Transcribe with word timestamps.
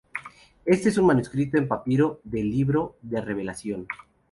Este 0.65 0.89
es 0.89 0.97
un 0.97 1.05
manuscrito 1.05 1.59
en 1.59 1.67
papiro 1.67 2.21
del 2.23 2.49
Libro 2.49 2.97
de 3.03 3.21
Revelación. 3.21 3.85